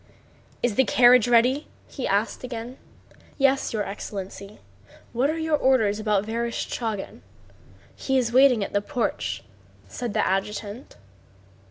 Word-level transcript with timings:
"Is 0.63 0.73
the 0.77 0.83
carriage 0.83 1.27
ready?" 1.27 1.67
he 1.87 2.07
asked 2.07 2.43
again. 2.43 2.77
"Yes, 3.37 3.71
your 3.71 3.83
excellency. 3.87 4.57
What 5.13 5.29
are 5.29 5.37
your 5.37 5.55
orders 5.55 5.99
about 5.99 6.25
Vereshchágin? 6.25 7.21
He 7.95 8.17
is 8.17 8.33
waiting 8.33 8.63
at 8.63 8.73
the 8.73 8.81
porch," 8.81 9.43
said 9.87 10.15
the 10.15 10.25
adjutant. 10.25 10.95